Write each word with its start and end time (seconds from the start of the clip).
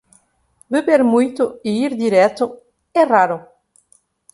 Beber 0.67 1.03
muito 1.13 1.45
e 1.67 1.85
ir 1.85 1.91
direto 2.01 2.45
é 2.91 3.03
raro. 3.13 3.39